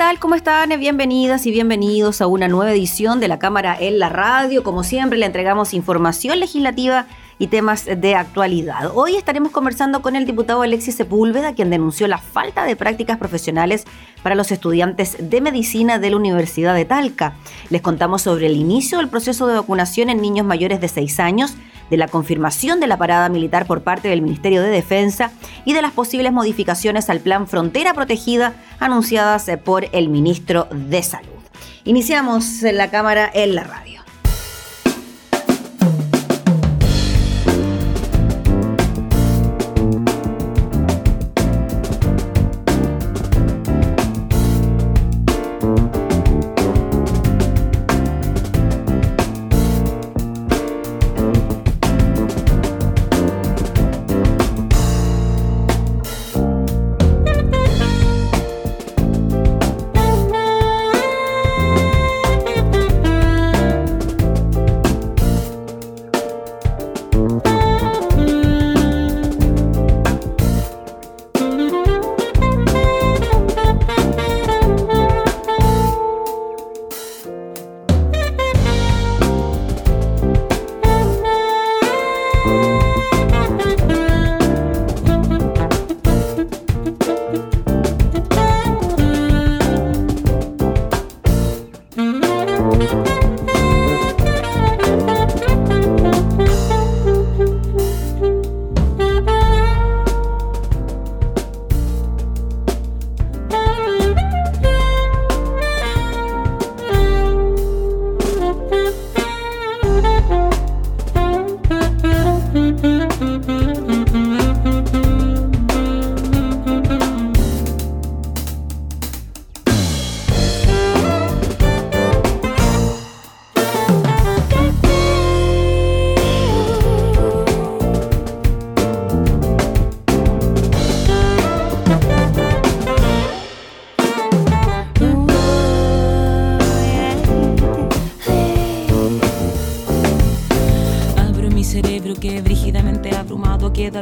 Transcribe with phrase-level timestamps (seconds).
[0.00, 0.18] Tal?
[0.18, 0.70] ¿Cómo están?
[0.80, 4.62] Bienvenidas y bienvenidos a una nueva edición de la Cámara en la Radio.
[4.62, 7.06] Como siempre, le entregamos información legislativa
[7.38, 8.92] y temas de actualidad.
[8.94, 13.84] Hoy estaremos conversando con el diputado Alexis Sepúlveda, quien denunció la falta de prácticas profesionales
[14.22, 17.34] para los estudiantes de medicina de la Universidad de Talca.
[17.68, 21.56] Les contamos sobre el inicio del proceso de vacunación en niños mayores de 6 años
[21.90, 25.32] de la confirmación de la parada militar por parte del Ministerio de Defensa
[25.64, 31.02] y de las posibles modificaciones al plan Frontera Protegida anunciadas eh, por el ministro de
[31.02, 31.28] Salud.
[31.84, 33.99] Iniciamos en la cámara en la radio.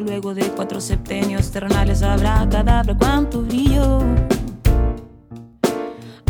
[0.00, 2.03] Luego de cuatro septenios terrenales.
[2.03, 4.00] Habrá cadabra, cuánto brillo.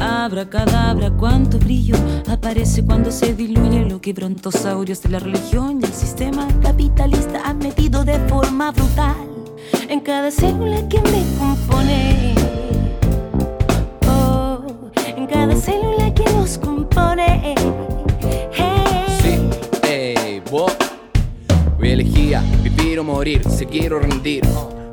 [0.01, 1.97] Habrá cadabra, cuánto brillo.
[2.29, 7.59] Aparece cuando se diluye lo que brontosaurios de la religión y el sistema capitalista han
[7.59, 9.17] metido de forma brutal
[9.89, 12.35] en cada célula que me compone.
[14.07, 14.61] Oh,
[15.17, 17.55] en cada célula que nos compone.
[22.99, 24.43] Vivir o morir, seguir o rendir.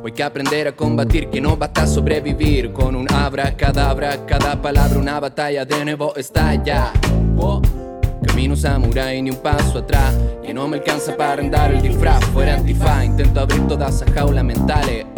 [0.04, 2.72] Hoy que aprender a combatir, que no basta sobrevivir.
[2.72, 6.92] Con un abra, cadabra, cada palabra una batalla de nuevo estalla.
[7.38, 7.62] Oh,
[8.28, 10.16] camino samurai ni un paso atrás.
[10.44, 12.24] Que no me alcanza para andar el disfraz.
[12.26, 15.15] Fuera antifa, intento abrir todas esas jaulas mentales.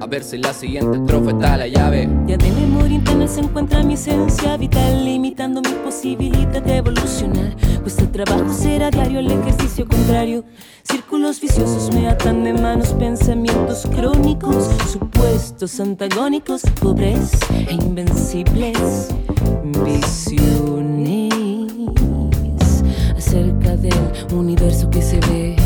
[0.00, 2.08] A ver si la siguiente estrofa está la llave.
[2.26, 7.56] Ya de memoria interna se encuentra mi esencia vital, limitando mi posibilidad de evolucionar.
[7.82, 10.44] Pues el trabajo será diario, el ejercicio contrario.
[10.84, 19.08] Círculos viciosos me atan de manos, pensamientos crónicos, supuestos antagónicos, pobres e invencibles.
[19.84, 21.32] Visiones
[23.16, 23.92] acerca del
[24.32, 25.56] universo que se ve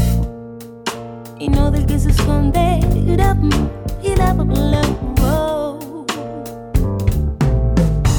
[1.39, 2.81] y no del que se esconde.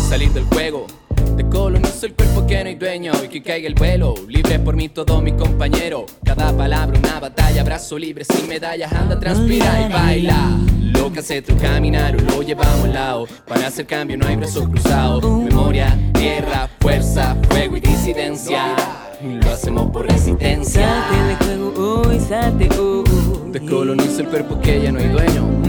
[0.10, 0.88] Salir del juego,
[1.36, 4.14] de colonizo el cuerpo que no hay dueño y que caiga el vuelo.
[4.28, 6.06] Libre por mí todo mi compañero.
[6.24, 10.58] Cada palabra una batalla, brazo libre sin medallas, anda, transpira y baila.
[10.80, 13.28] Lo que hace tu caminar lo llevamos al lado.
[13.48, 15.24] Para hacer cambio no hay brazos cruzados.
[15.24, 18.76] Memoria, tierra, fuerza, fuego y disidencia.
[19.24, 21.08] Lo hacemos por resistencia.
[21.10, 23.04] Salte de juego hoy, salte hoy.
[23.52, 25.63] Descoloniza el cuerpo que ya no hay dueño.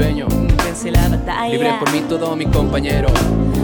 [0.00, 1.48] Vence la batalla.
[1.48, 3.08] Libre por mí todo mi compañero.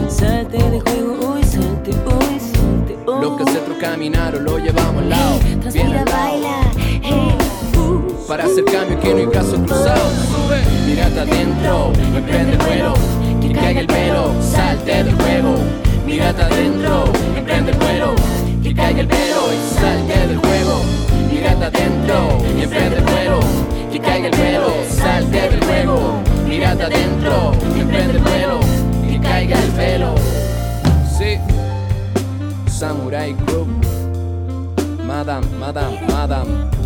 [0.07, 3.21] Salte de juego hoy, salte hoy, salte hoy.
[3.21, 5.39] Lo que hace otro caminar o lo llevamos al lado.
[5.61, 6.61] Transpira, baila.
[7.01, 7.35] Hey,
[8.27, 10.13] Para hacer cambio que no hay brazos cruzados.
[10.29, 12.93] Sube, mírate adentro, no emprende vuelo.
[16.05, 17.03] mírate adentro,
[17.35, 18.15] emprende el vuelo,
[18.63, 20.81] que caiga el pelo y salte del juego.
[21.31, 23.39] Mírate adentro, emprende el vuelo,
[23.91, 26.26] que caiga el pelo, salte del juego.
[26.87, 28.59] Adentro, emprende el vuelo,
[29.05, 30.15] que caiga el pelo.
[31.17, 31.37] Sí,
[32.71, 33.67] Samurai Group,
[35.05, 36.76] Madame, Madame, Madame.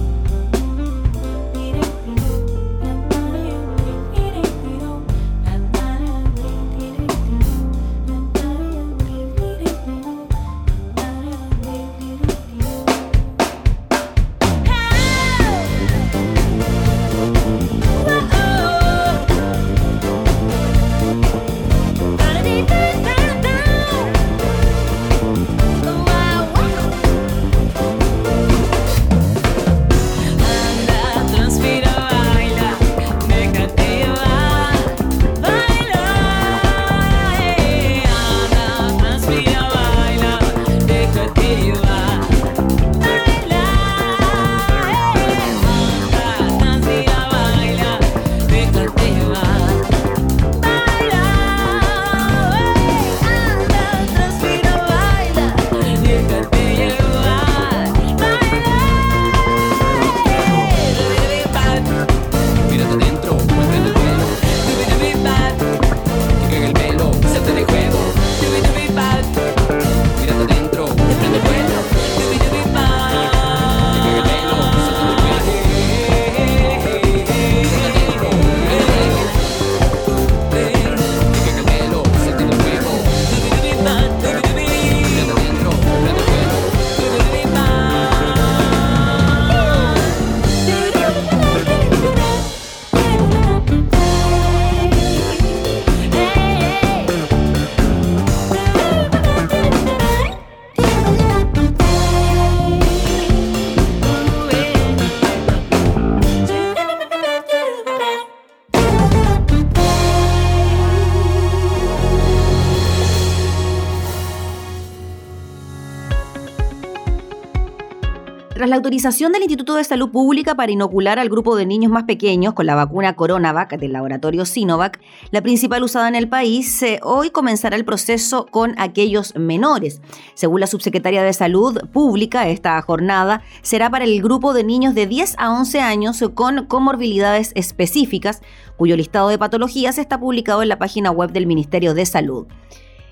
[118.71, 122.53] La autorización del Instituto de Salud Pública para inocular al grupo de niños más pequeños
[122.53, 124.97] con la vacuna Coronavac del laboratorio Sinovac,
[125.29, 129.99] la principal usada en el país, eh, hoy comenzará el proceso con aquellos menores.
[130.35, 135.05] Según la subsecretaria de Salud Pública, esta jornada será para el grupo de niños de
[135.05, 138.41] 10 a 11 años con comorbilidades específicas,
[138.77, 142.47] cuyo listado de patologías está publicado en la página web del Ministerio de Salud.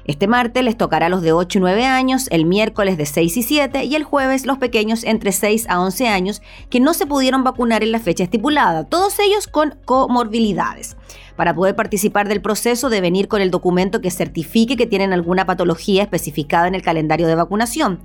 [0.06, 3.38] Este martes les tocará a los de 8 y 9 años, el miércoles de 6
[3.38, 7.06] y 7 y el jueves los pequeños entre 6 a 11 años que no se
[7.06, 10.96] pudieron vacunar en la fecha estipulada, todos ellos con comorbilidades.
[11.40, 15.46] Para poder participar del proceso deben ir con el documento que certifique que tienen alguna
[15.46, 18.00] patología especificada en el calendario de vacunación.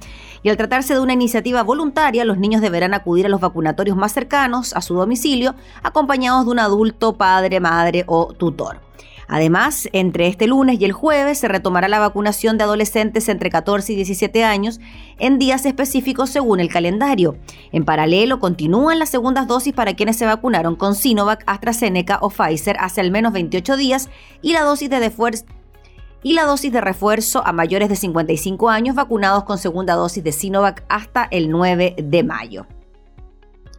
[0.44, 4.12] Y al tratarse de una iniciativa voluntaria, los niños deberán acudir a los vacunatorios más
[4.12, 8.78] cercanos a su domicilio, acompañados de un adulto, padre, madre o tutor.
[9.28, 13.92] Además, entre este lunes y el jueves se retomará la vacunación de adolescentes entre 14
[13.92, 14.80] y 17 años
[15.18, 17.36] en días específicos según el calendario.
[17.72, 22.76] En paralelo, continúan las segundas dosis para quienes se vacunaron con Sinovac, AstraZeneca o Pfizer
[22.80, 24.10] hace al menos 28 días
[24.42, 25.00] y la dosis de
[26.46, 31.28] dosis de refuerzo a mayores de 55 años vacunados con segunda dosis de Sinovac hasta
[31.30, 32.66] el 9 de mayo.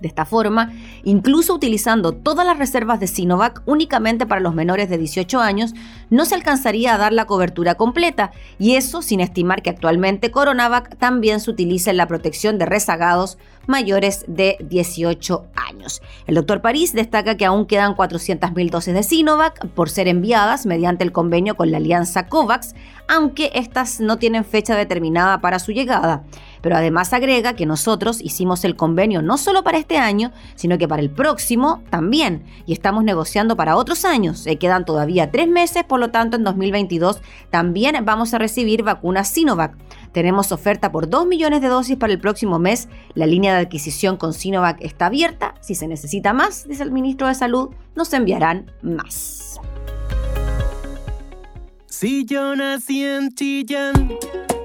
[0.00, 0.72] De esta forma,
[1.04, 5.74] incluso utilizando todas las reservas de Sinovac únicamente para los menores de 18 años,
[6.08, 10.96] no se alcanzaría a dar la cobertura completa, y eso sin estimar que actualmente Coronavac
[10.96, 16.02] también se utiliza en la protección de rezagados mayores de 18 años.
[16.26, 21.04] El doctor París destaca que aún quedan 400.000 dosis de Sinovac por ser enviadas mediante
[21.04, 22.74] el convenio con la alianza COVAX,
[23.08, 26.22] aunque estas no tienen fecha determinada para su llegada.
[26.60, 30.88] Pero además agrega que nosotros hicimos el convenio no solo para este año, sino que
[30.88, 34.40] para el próximo también, y estamos negociando para otros años.
[34.40, 39.28] Se quedan todavía tres meses, por lo tanto en 2022 también vamos a recibir vacunas
[39.28, 39.76] Sinovac.
[40.12, 42.88] Tenemos oferta por 2 millones de dosis para el próximo mes.
[43.14, 45.54] La línea de adquisición con Sinovac está abierta.
[45.60, 49.60] Si se necesita más, dice el ministro de Salud, nos enviarán más.
[51.86, 54.16] Si yo nací en Chillán,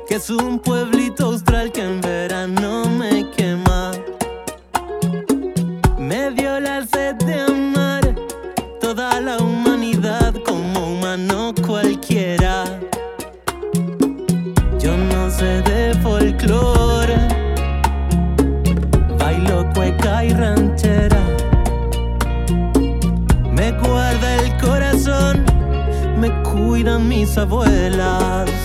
[0.07, 3.91] que es un pueblito austral que en verano me quema,
[5.97, 8.15] me dio la sed de amar
[8.79, 12.65] toda la humanidad como humano cualquiera.
[14.79, 17.17] Yo no sé de folclore,
[19.17, 21.21] bailo cueca y ranchera.
[23.51, 25.45] Me guarda el corazón,
[26.19, 28.64] me cuidan mis abuelas.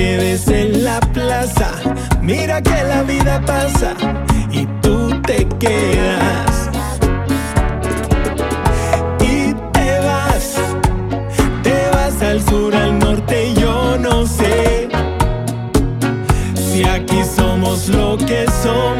[0.00, 1.72] Quedes en la plaza,
[2.22, 3.92] mira que la vida pasa
[4.50, 6.70] y tú te quedas.
[9.20, 10.54] Y te vas,
[11.62, 14.88] te vas al sur, al norte, yo no sé
[16.54, 18.99] si aquí somos lo que somos.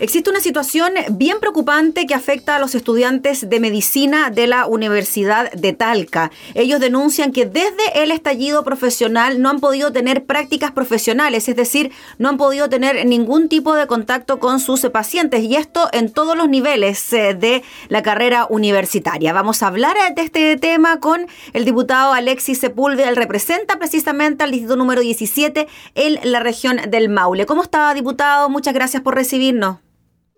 [0.00, 5.52] Existe una situación bien preocupante que afecta a los estudiantes de medicina de la Universidad
[5.52, 6.30] de Talca.
[6.54, 11.92] Ellos denuncian que desde el estallido profesional no han podido tener prácticas profesionales, es decir,
[12.16, 16.34] no han podido tener ningún tipo de contacto con sus pacientes y esto en todos
[16.34, 19.34] los niveles eh, de la carrera universitaria.
[19.34, 24.50] Vamos a hablar de este tema con el diputado Alexis Sepúlveda, él representa precisamente al
[24.50, 27.44] distrito número 17 en la región del Maule.
[27.44, 28.48] ¿Cómo está, diputado?
[28.48, 29.89] Muchas gracias por recibirnos.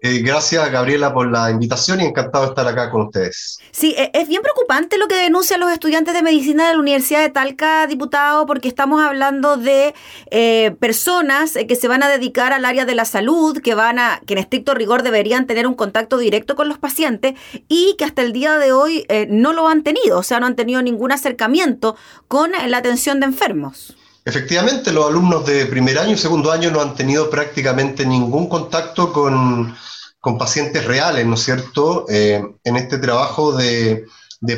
[0.05, 3.61] Eh, gracias, Gabriela, por la invitación y encantado de estar acá con ustedes.
[3.71, 7.21] Sí, e, es bien preocupante lo que denuncian los estudiantes de medicina de la Universidad
[7.21, 9.95] de Talca, diputado, porque estamos hablando de
[10.33, 14.21] eh, personas que se van a dedicar al área de la salud, que van a,
[14.27, 17.35] que en estricto rigor deberían tener un contacto directo con los pacientes
[17.69, 20.47] y que hasta el día de hoy eh, no lo han tenido, o sea, no
[20.47, 21.95] han tenido ningún acercamiento
[22.27, 23.97] con la atención de enfermos.
[24.25, 29.13] Efectivamente, los alumnos de primer año y segundo año no han tenido prácticamente ningún contacto
[29.13, 29.75] con
[30.23, 34.07] con pacientes reales, ¿no es cierto?, eh, en este trabajo de,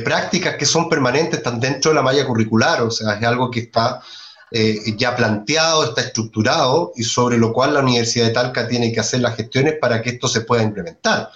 [0.04, 3.60] prácticas que son permanentes, están dentro de la malla curricular, o sea, es algo que
[3.60, 4.02] está
[4.50, 9.00] eh, ya planteado, está estructurado y sobre lo cual la Universidad de Talca tiene que
[9.00, 11.30] hacer las gestiones para que esto se pueda implementar.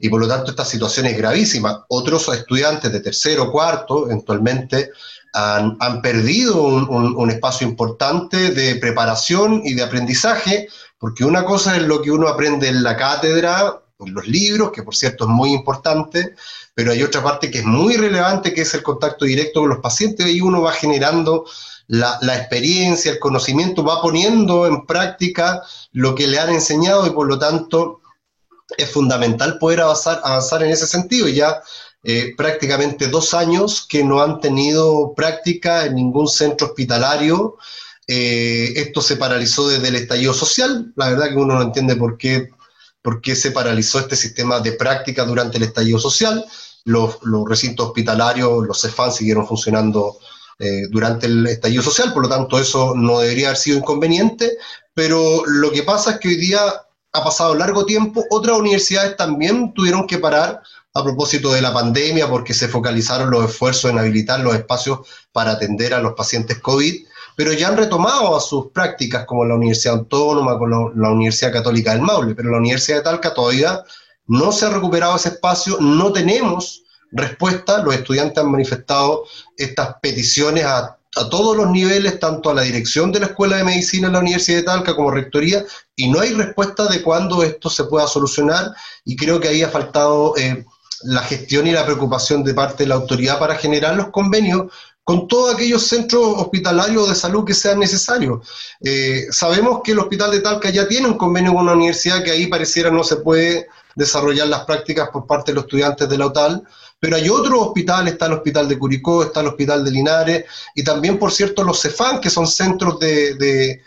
[0.00, 1.84] Y por lo tanto esta situación es gravísima.
[1.88, 4.90] Otros estudiantes de tercero, cuarto, eventualmente
[5.32, 10.68] han, perdido un espacio importante de preparación y de aprendizaje
[10.98, 14.82] porque una cosa es lo que uno aprende en la cátedra, en los libros, que
[14.82, 16.34] por cierto es muy importante,
[16.74, 19.78] pero hay otra parte que es muy relevante, que es el contacto directo con los
[19.78, 21.46] pacientes, y uno va generando
[21.86, 27.26] la, experiencia, el conocimiento, va poniendo en práctica lo que le han enseñado y por
[27.26, 28.00] lo tanto
[28.76, 31.28] es fundamental poder avanzar, avanzar en ese sentido.
[31.28, 31.62] Ya
[32.04, 37.56] eh, prácticamente dos años que no han tenido práctica en ningún centro hospitalario
[38.10, 40.92] eh, esto se paralizó desde el estallido social.
[40.96, 42.48] La verdad que uno no entiende por qué,
[43.02, 46.44] por qué se paralizó este sistema de práctica durante el estallido social.
[46.84, 50.16] Los, recintos hospitalarios, los CEFAN, siguieron funcionando
[50.58, 54.56] eh, durante el estallido social, por lo tanto eso no debería haber sido inconveniente,
[54.94, 56.60] pero lo que pasa es que hoy día
[57.12, 60.62] ha pasado largo tiempo, otras universidades también tuvieron que parar
[61.00, 65.00] a propósito de la pandemia porque se focalizaron los esfuerzos en habilitar los espacios
[65.32, 67.06] para atender a los pacientes COVID
[67.38, 71.92] pero ya han retomado a sus prácticas como la Universidad Autónoma, como la, Universidad Católica
[71.92, 73.80] del Maule, pero la Universidad de Talca todavía
[74.26, 76.82] no se ha recuperado ese espacio, no tenemos
[77.12, 79.22] respuesta, los estudiantes han manifestado
[79.56, 80.96] estas peticiones a,
[81.30, 84.58] todos los niveles, tanto a la dirección de la Escuela de Medicina en la Universidad
[84.58, 88.72] de Talca como Rectoría, y no hay respuesta de cuándo esto se pueda solucionar,
[89.04, 90.36] y creo que ahí ha faltado...
[90.36, 90.64] Eh,
[91.04, 94.72] la gestión y la preocupación de parte de la autoridad para generar los convenios
[95.04, 98.46] con todos aquellos centros hospitalarios de salud que sean necesarios.
[98.80, 102.30] Eh, sabemos que el Hospital de Talca ya tiene un convenio con una universidad que
[102.30, 106.26] ahí pareciera no se puede desarrollar las prácticas por parte de los estudiantes de la
[106.26, 106.62] OTAL,
[107.00, 110.84] pero hay otros hospitales, está el Hospital de Curicó, está el Hospital de Linares, y
[110.84, 113.80] también, por cierto, los CEFAN, que son centros de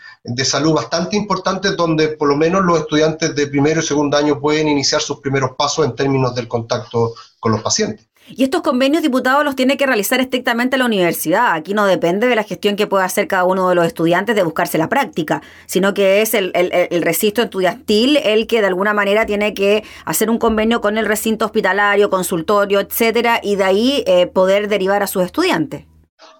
[0.44, 4.68] salud bastante importantes donde por lo menos los estudiantes de primero y segundo año pueden
[4.68, 8.06] iniciar sus primeros pasos en términos del contacto con los pacientes.
[8.28, 11.52] Y estos convenios, diputados, los tiene que realizar estrictamente la universidad.
[11.54, 14.44] Aquí no depende de la gestión que pueda hacer cada uno de los estudiantes de
[14.44, 19.26] buscarse la práctica, sino que es el, el, recinto estudiantil el que de alguna manera
[19.26, 24.28] tiene que hacer un convenio con el recinto hospitalario, consultorio, etcétera, y de ahí eh,
[24.28, 25.84] poder derivar a sus estudiantes.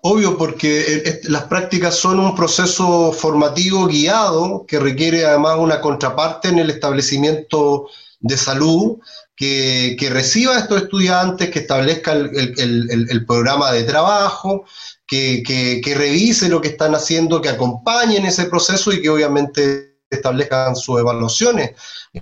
[0.05, 6.59] Obvio, porque las prácticas son un proceso formativo guiado que requiere además una contraparte en
[6.59, 8.99] el establecimiento de salud
[9.37, 14.65] que, reciba a estos estudiantes, que establezca el, programa de trabajo,
[15.07, 20.77] que, que, revise lo que están haciendo, que acompañen ese proceso y que obviamente establezcan
[20.77, 21.73] sus evaluaciones.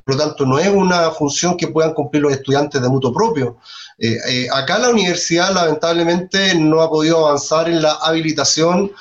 [0.04, 3.58] Por lo tanto, no es una función que puedan cumplir los estudiantes de mutuo propio.
[3.98, 8.92] Eh, eh, acá la universidad lamentablemente no ha podido avanzar en la habilitación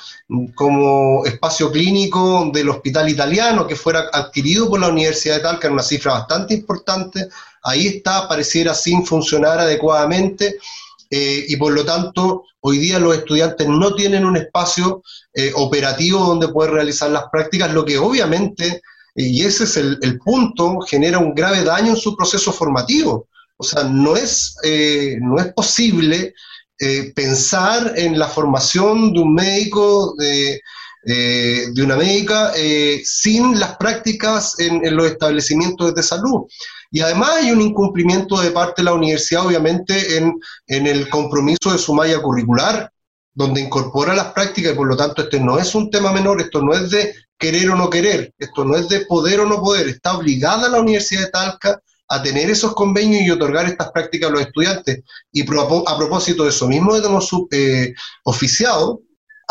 [0.54, 5.82] como espacio clínico del hospital italiano que fuera adquirido por la Universidad de Talca, una
[5.82, 7.28] cifra bastante importante,
[7.62, 10.58] ahí está, pareciera sin funcionar adecuadamente
[11.10, 15.02] eh, y por lo tanto hoy día los estudiantes no tienen un espacio
[15.34, 18.80] eh, operativo donde poder realizar las prácticas, lo que obviamente,
[19.14, 23.26] y ese es el, punto, genera un grave daño en su proceso formativo.
[23.56, 26.32] O sea, no es, eh, no es posible
[27.14, 30.62] pensar en la formación de un médico, de,
[31.02, 32.52] de una médica,
[33.04, 36.42] sin las prácticas en, en, los establecimientos de salud.
[36.90, 40.34] Y además hay un incumplimiento de parte de la universidad, obviamente, en,
[40.66, 42.90] en el compromiso de su malla curricular,
[43.32, 46.60] donde incorpora las prácticas y por lo tanto este no es un tema menor, esto
[46.60, 49.88] no es de querer o no querer, esto no es de poder o no poder,
[49.88, 54.32] está obligada la Universidad de Talca a tener esos convenios y otorgar estas prácticas a
[54.32, 55.00] los estudiantes.
[55.32, 59.00] Y a propósito de eso mismo, hemos eh, oficiado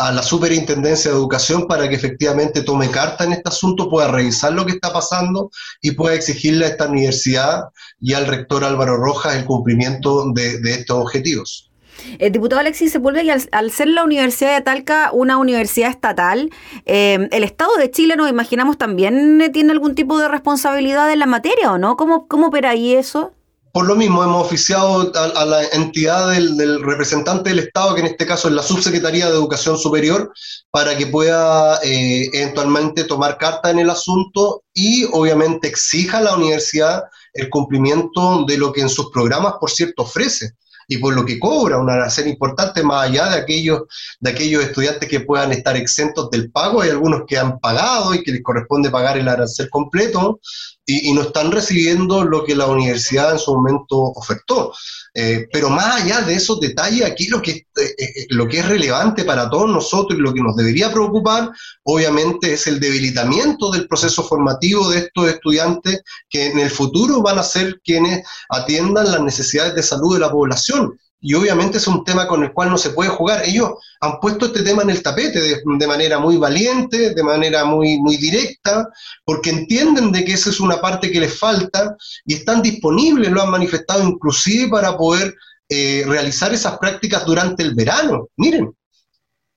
[0.00, 4.52] a la Superintendencia de Educación para que efectivamente tome carta en este asunto, pueda revisar
[4.54, 5.50] lo que está pasando
[5.82, 7.64] y pueda exigirle a esta universidad
[8.00, 11.70] y al rector Álvaro Rojas el cumplimiento de, estos objetivos.
[12.18, 16.48] El eh, diputado Alexis Sepúlveda, al, al, ser la Universidad de Talca una universidad estatal,
[16.86, 21.26] eh, ¿el Estado de Chile, nos imaginamos, también tiene algún tipo de responsabilidad en la
[21.26, 21.98] materia o no?
[21.98, 23.34] ¿Cómo, cómo opera ahí eso?
[23.72, 28.26] Por lo mismo, hemos oficiado a, la entidad del, representante del Estado, que en este
[28.26, 30.32] caso es la Subsecretaría de Educación Superior,
[30.72, 36.34] para que pueda eh, eventualmente tomar carta en el asunto y obviamente exija a la
[36.34, 40.54] universidad el cumplimiento de lo que en sus programas, por cierto, ofrece
[40.90, 43.82] y por lo que cobra, una arancel importante más allá de aquellos,
[44.18, 48.24] de aquellos estudiantes que puedan estar exentos del pago, hay algunos que han pagado y
[48.24, 50.40] que les corresponde pagar el arancel completo,
[50.90, 54.72] y, no están recibiendo lo que la universidad en su momento ofertó.
[55.14, 58.68] Eh, pero más allá de esos detalles, aquí lo que, eh, eh, lo que es
[58.68, 61.50] relevante para todos nosotros y lo que nos debería preocupar,
[61.84, 67.38] obviamente, es el debilitamiento del proceso formativo de estos estudiantes que en el futuro van
[67.38, 70.79] a ser quienes atiendan las necesidades de salud de la población
[71.22, 73.42] y obviamente es un tema con el cual no se puede jugar.
[73.44, 77.98] Ellos han puesto este tema en el tapete de, manera muy valiente, de manera muy,
[77.98, 78.88] muy directa,
[79.24, 83.42] porque entienden de que esa es una parte que les falta y están disponibles, lo
[83.42, 85.34] han manifestado inclusive para poder
[85.68, 88.28] eh, realizar esas prácticas durante el verano.
[88.36, 88.74] Miren,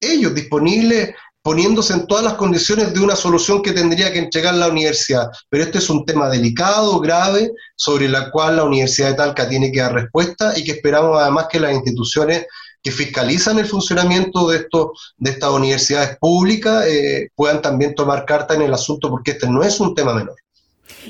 [0.01, 4.69] ellos disponibles poniéndose en todas las condiciones de una solución que tendría que entregar la
[4.69, 5.29] universidad.
[5.49, 9.71] Pero este es un tema delicado, grave, sobre la cual la Universidad de Talca tiene
[9.71, 12.47] que dar respuesta y que esperamos además que las instituciones
[12.81, 18.55] que fiscalizan el funcionamiento de, estos, de estas universidades públicas eh, puedan también tomar carta
[18.55, 20.35] en el asunto, porque este no es un tema menor.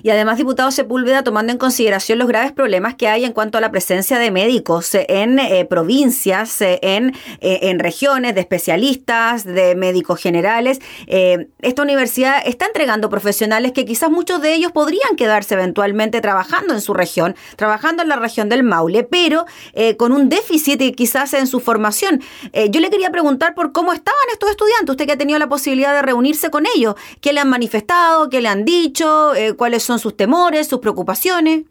[0.01, 3.61] Y además, diputado Sepúlveda, tomando en consideración los graves problemas que hay en cuanto a
[3.61, 9.75] la presencia de médicos en eh, provincias, eh, en, eh, en, regiones, de especialistas, de
[9.75, 16.21] médicos generales, esta universidad está entregando profesionales que quizás muchos de ellos podrían quedarse eventualmente
[16.21, 19.45] trabajando en su región, trabajando en la región del Maule, pero
[19.97, 22.21] con un déficit quizás en su formación.
[22.69, 25.93] yo le quería preguntar por cómo estaban estos estudiantes, usted que ha tenido la posibilidad
[25.93, 30.17] de reunirse con ellos, qué le han manifestado, qué le han dicho, cuáles son sus
[30.17, 31.63] temores, sus preocupaciones?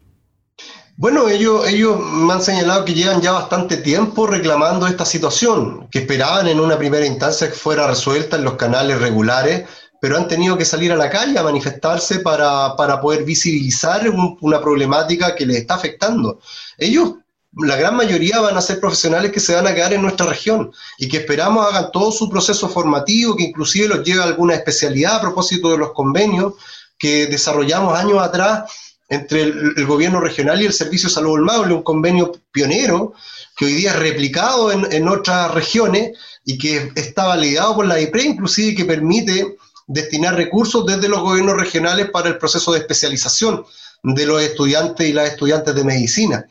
[0.97, 5.99] Bueno, ellos, ellos me han señalado que llevan ya bastante tiempo reclamando esta situación, que
[5.99, 9.69] esperaban en una primera instancia que fuera resuelta en los canales regulares,
[10.01, 14.09] pero han tenido que salir a la calle a manifestarse para, poder visibilizar
[14.41, 16.41] una problemática que les está afectando.
[16.79, 17.17] Ellos,
[17.59, 20.73] la gran mayoría, van a ser profesionales que se van a quedar en nuestra región
[20.97, 25.17] y que esperamos hagan todo su proceso formativo, que inclusive los lleve a alguna especialidad
[25.17, 26.55] a propósito de los convenios,
[27.03, 28.71] que desarrollamos años atrás
[29.09, 33.13] entre el, gobierno regional y el Servicio de Salud del Maule, un convenio pionero
[33.57, 38.23] que hoy día es replicado en, otras regiones y que está validado por la IPRE,
[38.23, 39.57] inclusive que permite
[39.89, 43.65] destinar recursos desde los gobiernos regionales para el proceso de especialización
[44.05, 46.47] de los estudiantes y las estudiantes de medicina.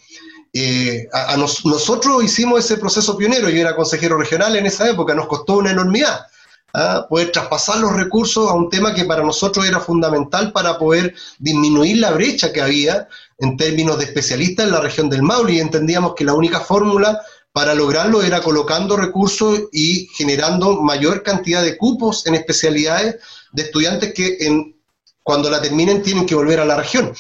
[0.52, 5.28] Eh, a, nosotros hicimos ese proceso pionero, yo era consejero regional en esa época, nos
[5.28, 6.26] costó una enormidad,
[6.74, 7.06] ¿ah?
[7.10, 11.98] poder traspasar los recursos a un tema que para nosotros era fundamental para poder disminuir
[11.98, 13.08] la brecha que había
[13.38, 17.22] en términos de especialistas en la región del Maule y entendíamos que la única fórmula
[17.52, 23.18] para lograrlo era colocando recursos y generando mayor cantidad de cupos en especialidades
[23.52, 24.76] de estudiantes que en,
[25.24, 27.14] cuando la terminen tienen que volver a la región.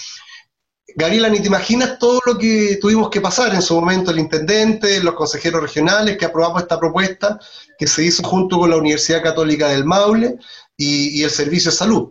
[0.95, 5.01] Gabriela, ni te imaginas todo lo que tuvimos que pasar en su momento el intendente,
[5.01, 7.39] los consejeros regionales que aprobamos esta propuesta
[7.81, 10.37] que se hizo junto con la Universidad Católica del Maule
[10.77, 12.09] y, el Servicio de Salud.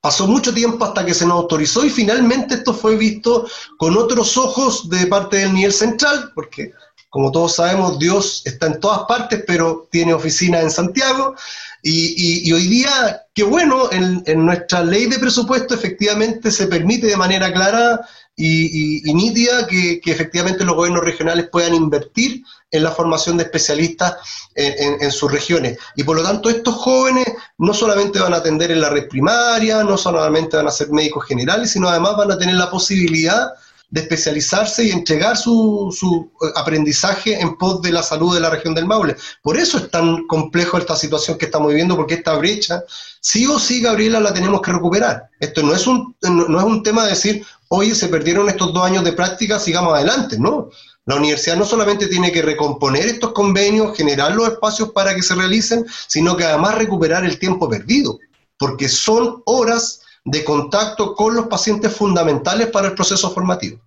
[0.00, 4.36] Pasó mucho tiempo hasta que se nos autorizó y finalmente esto fue visto con otros
[4.36, 6.72] ojos de parte del nivel central, porque
[7.08, 11.36] como todos sabemos, Dios está en todas partes, pero tiene oficina en Santiago.
[11.80, 17.52] Y, hoy día, qué bueno, en, nuestra ley de presupuesto efectivamente se permite de manera
[17.52, 18.00] clara
[18.38, 24.16] y, nítida que, efectivamente los gobiernos regionales puedan invertir en la formación de especialistas
[24.54, 25.78] en, en, sus regiones.
[25.96, 27.26] Y por lo tanto, estos jóvenes
[27.58, 31.26] no solamente van a atender en la red primaria, no solamente van a ser médicos
[31.26, 33.50] generales, sino además van a tener la posibilidad
[33.90, 38.50] de especializarse y entregar su, su, eh, aprendizaje en pos de la salud de la
[38.50, 39.16] región del Maule.
[39.42, 42.82] Por eso es tan complejo esta situación que estamos viviendo, porque esta brecha,
[43.20, 45.28] sí o sí, Gabriela, la tenemos que recuperar.
[45.40, 48.84] Esto no es un, no es un tema de decir, oye, se perdieron estos dos
[48.84, 50.68] años de práctica, sigamos adelante, no.
[51.06, 55.34] La universidad no solamente tiene que recomponer estos convenios, generar los espacios para que se
[55.34, 58.18] realicen, sino que además recuperar el tiempo perdido.
[58.58, 63.78] porque son horas de contacto con los pacientes fundamentales para el proceso formativo.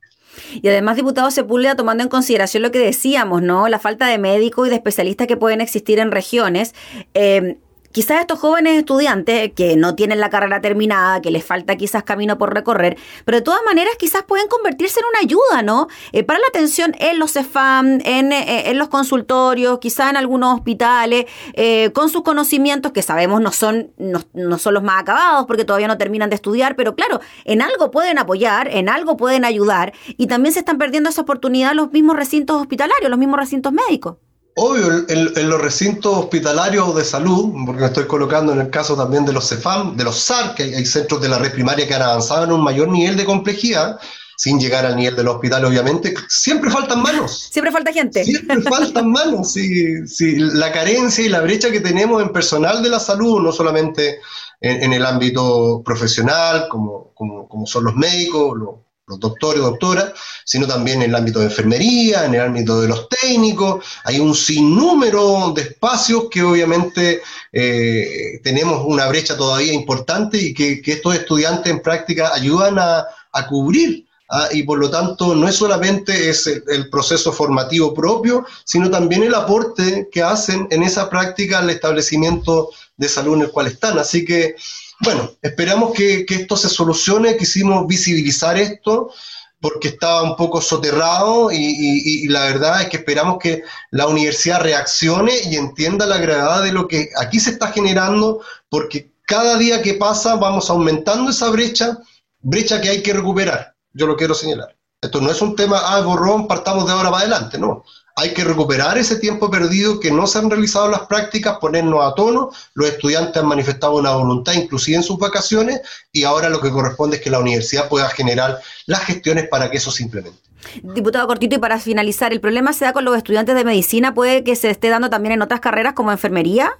[0.53, 3.67] Y además, diputado Sepúlveda, tomando en consideración lo que decíamos, ¿no?
[3.67, 6.73] La falta de médicos y de especialistas que pueden existir en regiones.
[7.13, 7.57] Eh,
[7.91, 12.37] quizás estos jóvenes estudiantes que no tienen la carrera terminada, que les falta quizás camino
[12.37, 15.87] por recorrer, pero de todas maneras quizás pueden convertirse en una ayuda, ¿no?
[16.11, 20.55] Eh, para la atención en los CEFAM, en, eh, en los consultorios, quizás en algunos
[20.55, 25.45] hospitales, eh, con sus conocimientos que sabemos no son, no, no son los más acabados
[25.45, 29.45] porque todavía no terminan de estudiar, pero claro, en algo pueden apoyar, en algo pueden
[29.45, 33.73] ayudar y también se están perdiendo esa oportunidad los mismos recintos hospitalarios, los mismos recintos
[33.73, 34.17] médicos.
[34.55, 39.25] Obvio, en, los recintos hospitalarios de salud, porque me estoy colocando en el caso también
[39.25, 42.01] de los CEFAM, de los SAR, que hay, centros de la red primaria que han
[42.01, 43.97] avanzado en un mayor nivel de complejidad,
[44.35, 47.49] sin llegar al nivel del hospital, obviamente, siempre faltan manos.
[47.51, 48.25] Siempre falta gente.
[48.25, 49.53] Siempre faltan manos.
[49.53, 53.51] Sí, sí, la carencia y la brecha que tenemos en personal de la salud, no
[53.51, 54.19] solamente
[54.59, 58.75] en, el ámbito profesional, como, como, como son los médicos, los
[59.11, 60.13] los doctores, doctoras,
[60.45, 63.85] sino también en el ámbito de enfermería, en el ámbito de los técnicos.
[64.05, 67.21] Hay un sinnúmero de espacios que obviamente
[67.51, 73.05] eh, tenemos una brecha todavía importante y que, estos estudiantes en práctica ayudan a,
[73.47, 74.05] cubrir.
[74.29, 74.47] ¿ah?
[74.51, 79.35] y por lo tanto no es solamente es el, proceso formativo propio, sino también el
[79.35, 83.99] aporte que hacen en esa práctica al establecimiento de salud en el cual están.
[83.99, 84.55] Así que
[85.03, 89.11] bueno, esperamos que, esto se solucione, quisimos visibilizar esto
[89.59, 95.33] porque estaba un poco soterrado y, la verdad es que esperamos que la universidad reaccione
[95.49, 99.93] y entienda la gravedad de lo que aquí se está generando, porque cada día que
[99.93, 101.99] pasa vamos aumentando esa brecha,
[102.39, 104.75] brecha que hay que recuperar, yo lo quiero señalar.
[104.99, 107.83] Esto no es un tema, ah, borrón, partamos de ahora para adelante, no
[108.21, 112.13] hay que recuperar ese tiempo perdido que no se han realizado las prácticas, ponernos a
[112.13, 112.51] tono.
[112.75, 115.81] Los estudiantes han manifestado una voluntad, inclusive en sus vacaciones,
[116.11, 119.77] y ahora lo que corresponde es que la universidad pueda generar las gestiones para que
[119.77, 120.37] eso se implemente.
[120.83, 124.13] Diputado Cortito, y para finalizar, ¿el problema se da con los estudiantes de medicina?
[124.13, 126.73] ¿Puede que se esté dando también en otras carreras como enfermería?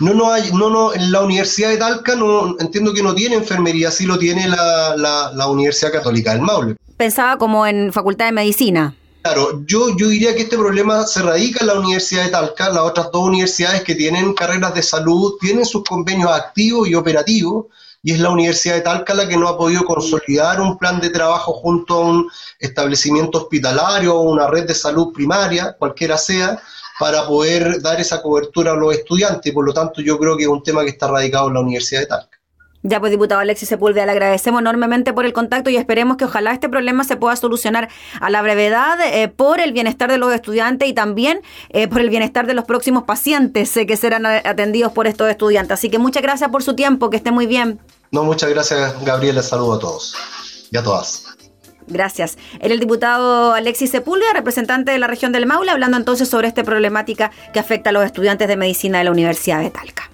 [0.00, 3.36] No, no hay, no, no, en la Universidad de Talca no, entiendo que no tiene
[3.36, 6.76] enfermería, sí lo tiene la, la, la Universidad Católica del Maule.
[6.96, 8.94] Pensaba como en Facultad de Medicina.
[9.22, 12.68] Claro, yo, yo diría que este problema se radica en la Universidad de Talca.
[12.70, 17.66] Las otras dos universidades que tienen carreras de salud tienen sus convenios activos y operativos,
[18.02, 21.10] y es la Universidad de Talca la que no ha podido consolidar un plan de
[21.10, 26.62] trabajo junto a un establecimiento hospitalario o una red de salud primaria, cualquiera sea,
[26.98, 29.52] para poder dar esa cobertura a los estudiantes.
[29.52, 32.00] Por lo tanto, yo creo que es un tema que está radicado en la Universidad
[32.02, 32.37] de Talca.
[32.88, 36.52] Ya pues, diputado Alexis Sepúlveda, le agradecemos enormemente por el contacto y esperemos que ojalá
[36.52, 40.88] este problema se pueda solucionar a la brevedad eh, por el bienestar de los estudiantes
[40.88, 45.06] y también eh, por el bienestar de los próximos pacientes eh, que serán atendidos por
[45.06, 45.72] estos estudiantes.
[45.72, 47.78] Así que muchas gracias por su tiempo, que esté muy bien.
[48.10, 49.42] No, muchas gracias, Gabriela.
[49.42, 50.14] Saludo a todos
[50.70, 51.26] y a todas.
[51.86, 52.38] Gracias.
[52.60, 56.64] Era el diputado Alexis Sepúlveda, representante de la región del Maule, hablando entonces sobre esta
[56.64, 60.10] problemática que afecta a los estudiantes de medicina de la Universidad de Talca.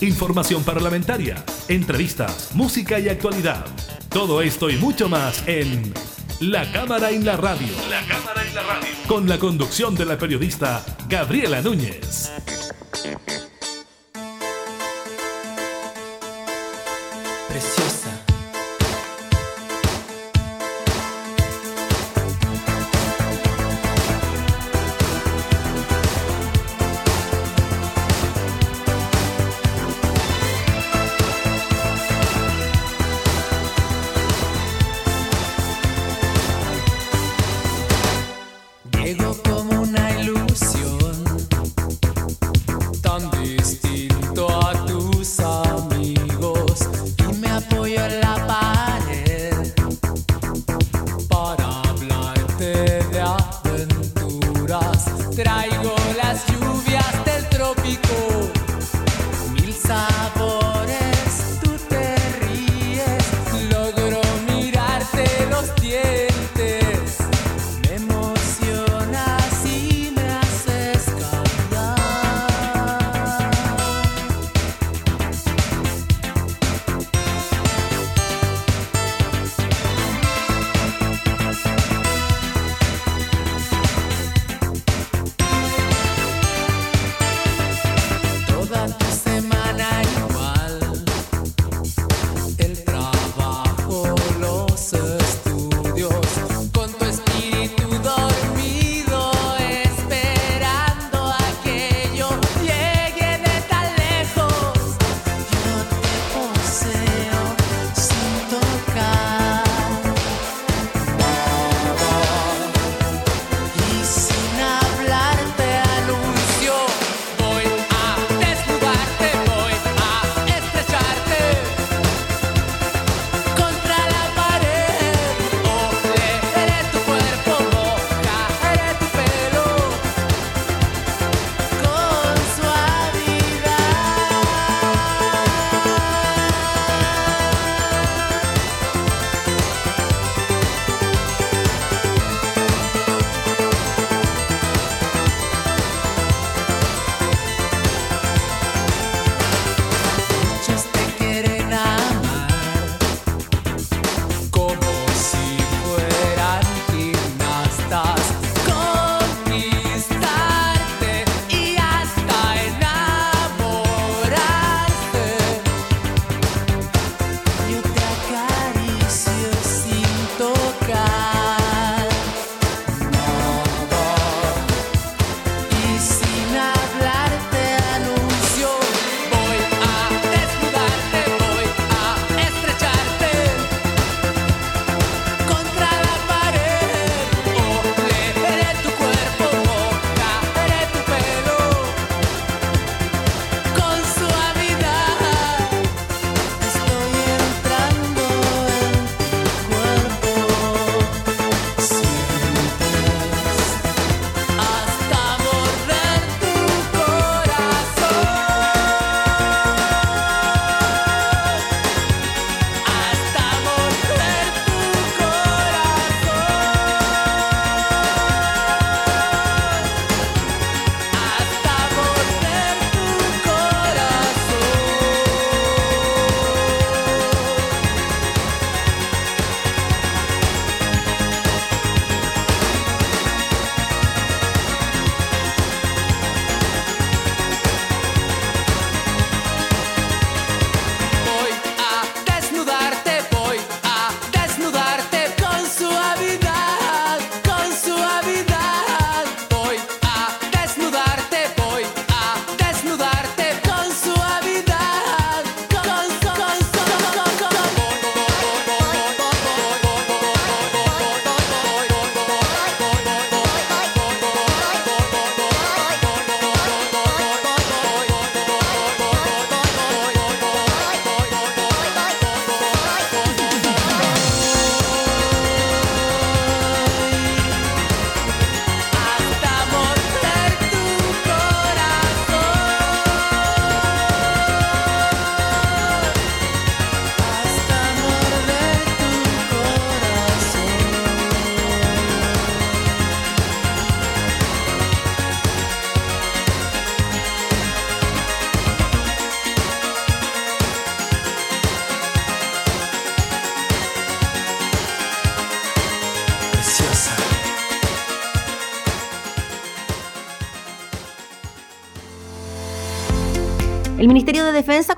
[0.00, 3.64] Información parlamentaria, entrevistas, música y actualidad.
[4.08, 5.92] Todo esto y mucho más en
[6.40, 7.68] La Cámara en la Radio.
[7.90, 8.88] La Cámara en la Radio.
[9.08, 12.30] Con la conducción de la periodista Gabriela Núñez.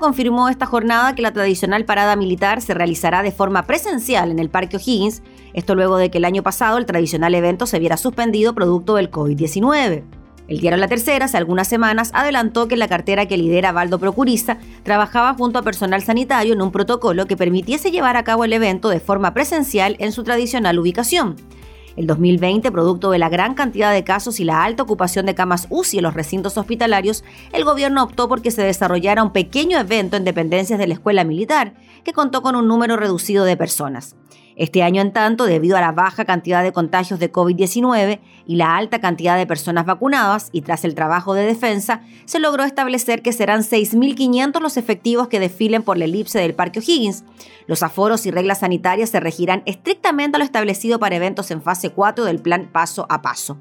[0.01, 4.49] Confirmó esta jornada que la tradicional parada militar se realizará de forma presencial en el
[4.49, 5.21] Parque O'Higgins,
[5.53, 9.09] esto luego de que el año pasado el tradicional evento se viera suspendido producto del
[9.09, 10.03] COVID-19.
[10.47, 14.57] El diario La Tercera, hace algunas semanas, adelantó que la cartera que lidera Valdo Procurista
[14.83, 18.89] trabajaba junto a personal sanitario en un protocolo que permitiese llevar a cabo el evento
[18.89, 21.37] de forma presencial en su tradicional ubicación.
[21.95, 25.67] El 2020, producto de la gran cantidad de casos y la alta ocupación de camas
[25.69, 30.17] UCI en los recintos hospitalarios, el gobierno optó por que se desarrollara un pequeño evento
[30.17, 31.73] en dependencias de la escuela militar,
[32.03, 34.15] que contó con un número reducido de personas.
[34.61, 38.77] Este año, en tanto, debido a la baja cantidad de contagios de COVID-19 y la
[38.77, 43.33] alta cantidad de personas vacunadas, y tras el trabajo de defensa, se logró establecer que
[43.33, 47.23] serán 6.500 los efectivos que desfilen por la elipse del Parque O'Higgins.
[47.65, 51.89] Los aforos y reglas sanitarias se regirán estrictamente a lo establecido para eventos en fase
[51.89, 53.57] 4 del plan paso a paso.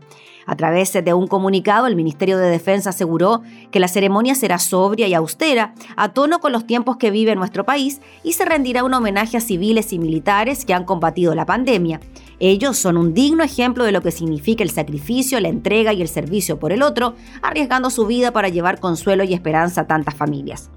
[0.50, 5.06] A través de un comunicado, el Ministerio de Defensa aseguró que la ceremonia será sobria
[5.06, 8.92] y austera, a tono con los tiempos que vive nuestro país, y se rendirá un
[8.92, 12.00] homenaje a civiles y militares que han combatido la pandemia.
[12.40, 16.08] Ellos son un digno ejemplo de lo que significa el sacrificio, la entrega y el
[16.08, 20.68] servicio por el otro, arriesgando su vida para llevar consuelo y esperanza a tantas familias.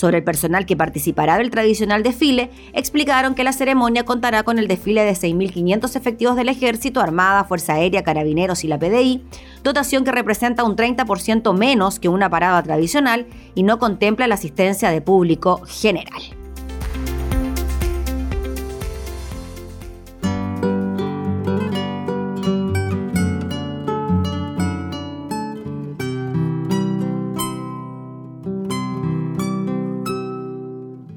[0.00, 4.66] Sobre el personal que participará del tradicional desfile, explicaron que la ceremonia contará con el
[4.66, 9.22] desfile de 6.500 efectivos del Ejército, Armada, Fuerza Aérea, Carabineros y la PDI,
[9.62, 14.88] dotación que representa un 30% menos que una parada tradicional y no contempla la asistencia
[14.88, 16.39] de público general.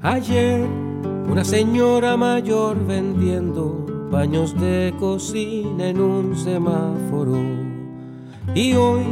[0.04, 0.60] Ayer
[1.30, 7.38] una señora mayor vendiendo baños de cocina en un semáforo.
[8.54, 9.02] Y hoy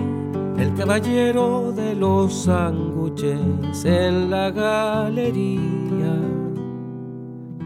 [0.59, 6.14] el caballero de los sándwiches en la galería.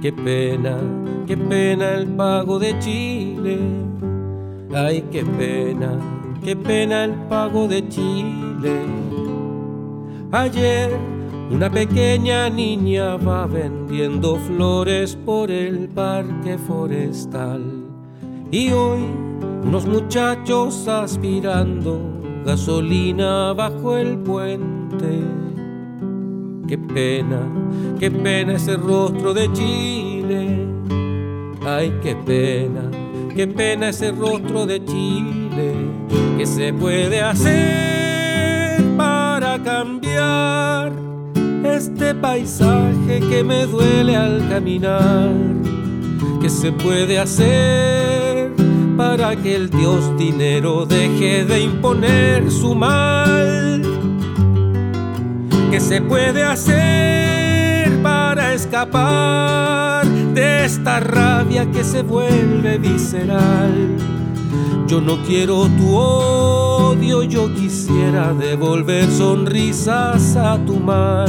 [0.00, 0.76] Qué pena,
[1.26, 3.58] qué pena el pago de Chile.
[4.72, 5.98] Ay, qué pena,
[6.44, 8.82] qué pena el pago de Chile.
[10.30, 11.15] Ayer
[11.50, 17.62] una pequeña niña va vendiendo flores por el parque forestal.
[18.50, 19.00] Y hoy
[19.64, 22.00] unos muchachos aspirando
[22.44, 25.20] gasolina bajo el puente.
[26.66, 27.40] Qué pena,
[27.98, 30.66] qué pena ese rostro de Chile.
[31.64, 32.90] Ay, qué pena,
[33.34, 35.74] qué pena ese rostro de Chile.
[36.36, 41.15] ¿Qué se puede hacer para cambiar?
[41.74, 45.30] Este paisaje que me duele al caminar.
[46.40, 48.52] ¿Qué se puede hacer
[48.96, 53.82] para que el dios dinero deje de imponer su mal?
[55.70, 63.96] ¿Qué se puede hacer para escapar de esta rabia que se vuelve visceral?
[64.86, 71.28] Yo no quiero tu odio, yo quisiera devolver sonrisas a tu mal.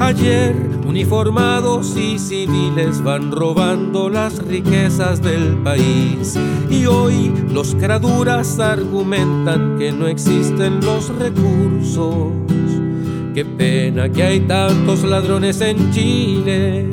[0.00, 6.38] Ayer uniformados y civiles van robando las riquezas del país
[6.70, 12.32] y hoy los craduras argumentan que no existen los recursos.
[13.34, 16.88] Qué pena que hay tantos ladrones en Chile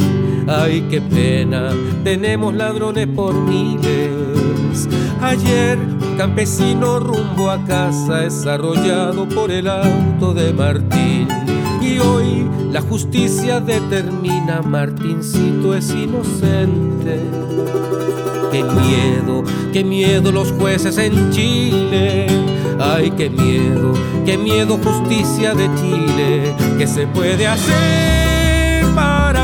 [0.54, 1.70] Ay, qué pena,
[2.04, 4.86] tenemos ladrones por miles.
[5.22, 11.30] Ayer un campesino rumbo a casa es arrollado por el auto de Martín.
[11.82, 17.22] Y hoy la justicia determina Martincito es inocente.
[18.52, 22.28] Qué miedo, qué miedo los jueces en Chile.
[22.78, 23.94] Ay, qué miedo,
[24.26, 26.54] qué miedo justicia de Chile.
[26.78, 28.12] ¿Qué se puede hacer?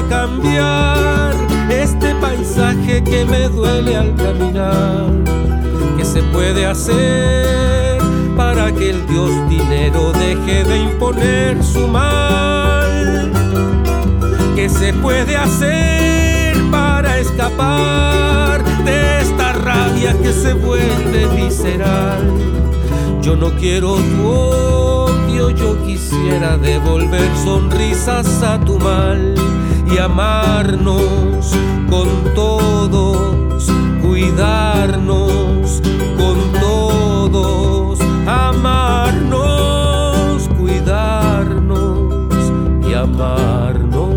[0.10, 1.36] Cambiar
[1.70, 5.10] este paisaje que me duele al caminar.
[5.98, 8.00] ¿Qué se puede hacer
[8.36, 13.32] para que el Dios dinero deje de imponer su mal?
[14.56, 22.32] ¿Qué se puede hacer para escapar de esta rabia que se vuelve visceral?
[23.22, 24.58] Yo no quiero tu
[25.58, 29.36] yo quisiera devolver sonrisas a tu mal
[29.92, 31.52] y amarnos
[31.90, 33.72] con todos,
[34.02, 35.82] cuidarnos
[36.18, 39.40] con todos, amarnos,
[40.58, 42.52] cuidarnos
[42.88, 44.16] y amarnos.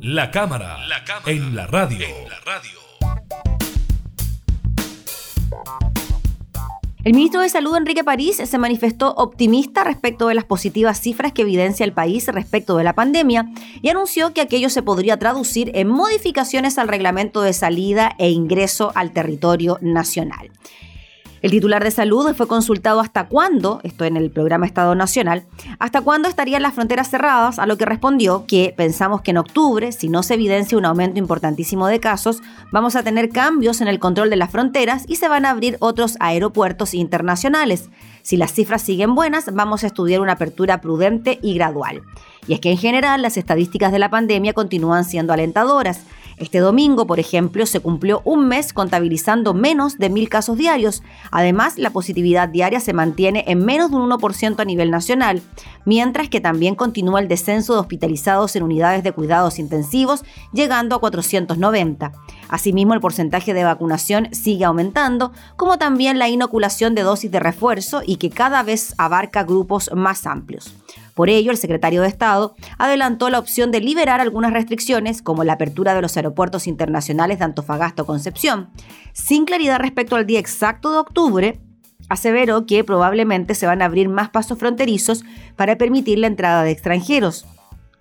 [0.00, 2.06] La cámara, la cámara en la radio.
[2.06, 2.87] En la radio.
[7.08, 11.40] El ministro de Salud, Enrique París, se manifestó optimista respecto de las positivas cifras que
[11.40, 13.50] evidencia el país respecto de la pandemia
[13.80, 18.92] y anunció que aquello se podría traducir en modificaciones al reglamento de salida e ingreso
[18.94, 20.50] al territorio nacional.
[21.40, 25.44] El titular de salud fue consultado hasta cuándo, esto en el programa Estado Nacional,
[25.78, 29.92] hasta cuándo estarían las fronteras cerradas, a lo que respondió que pensamos que en octubre,
[29.92, 33.98] si no se evidencia un aumento importantísimo de casos, vamos a tener cambios en el
[33.98, 37.88] control de las fronteras y se van a abrir otros aeropuertos internacionales.
[38.28, 42.02] Si las cifras siguen buenas, vamos a estudiar una apertura prudente y gradual.
[42.46, 46.02] Y es que en general las estadísticas de la pandemia continúan siendo alentadoras.
[46.36, 51.02] Este domingo, por ejemplo, se cumplió un mes contabilizando menos de mil casos diarios.
[51.30, 55.40] Además, la positividad diaria se mantiene en menos de un 1% a nivel nacional,
[55.86, 60.22] mientras que también continúa el descenso de hospitalizados en unidades de cuidados intensivos,
[60.52, 62.12] llegando a 490.
[62.48, 68.02] Asimismo, el porcentaje de vacunación sigue aumentando, como también la inoculación de dosis de refuerzo
[68.04, 70.74] y que cada vez abarca grupos más amplios.
[71.14, 75.54] Por ello, el secretario de Estado adelantó la opción de liberar algunas restricciones, como la
[75.54, 78.70] apertura de los aeropuertos internacionales de Antofagasta o Concepción.
[79.12, 81.60] Sin claridad respecto al día exacto de octubre,
[82.08, 85.24] aseveró que probablemente se van a abrir más pasos fronterizos
[85.56, 87.46] para permitir la entrada de extranjeros.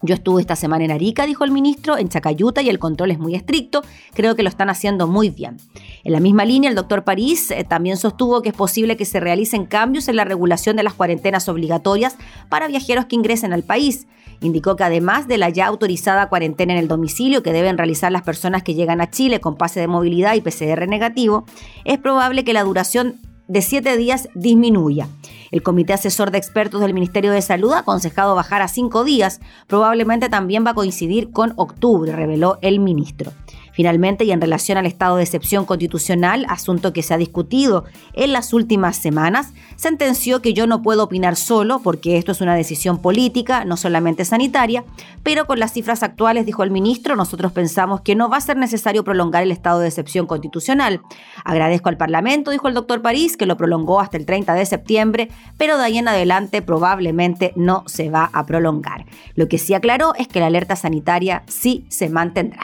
[0.03, 3.19] Yo estuve esta semana en Arica, dijo el ministro, en Chacayuta y el control es
[3.19, 3.81] muy estricto.
[4.13, 5.57] Creo que lo están haciendo muy bien.
[6.03, 9.19] En la misma línea, el doctor París eh, también sostuvo que es posible que se
[9.19, 12.15] realicen cambios en la regulación de las cuarentenas obligatorias
[12.47, 14.05] para viajeros que ingresen al país.
[14.39, 18.21] Indicó que además de la ya autorizada cuarentena en el domicilio que deben realizar las
[18.21, 21.45] personas que llegan a Chile con pase de movilidad y PCR negativo,
[21.85, 25.07] es probable que la duración de siete días disminuya.
[25.51, 29.39] El Comité Asesor de Expertos del Ministerio de Salud ha aconsejado bajar a cinco días,
[29.67, 33.31] probablemente también va a coincidir con octubre, reveló el ministro.
[33.77, 38.33] Finalmente, y en relación al estado de excepción constitucional, asunto que se ha discutido en
[38.33, 42.97] las últimas semanas, sentenció que yo no puedo opinar solo porque esto es una decisión
[42.97, 44.83] política, no solamente sanitaria,
[45.21, 48.57] pero con las cifras actuales, dijo el ministro, nosotros pensamos que no va a ser
[48.57, 51.01] necesario prolongar el estado de excepción constitucional.
[51.43, 55.29] Agradezco al Parlamento, dijo el doctor París, que lo prolongó hasta el 30 de septiembre,
[55.55, 59.05] pero de ahí en adelante probablemente no se va a prolongar.
[59.35, 62.63] Lo que sí aclaró es que la alerta sanitaria sí se mantendrá.